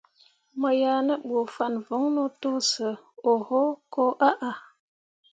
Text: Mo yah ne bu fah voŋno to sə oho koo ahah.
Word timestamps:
Mo 0.59 0.69
yah 0.81 0.99
ne 1.07 1.15
bu 1.27 1.37
fah 1.55 1.75
voŋno 1.85 2.23
to 2.41 2.51
sə 2.71 2.87
oho 3.31 3.61
koo 3.93 4.11
ahah. 4.29 4.59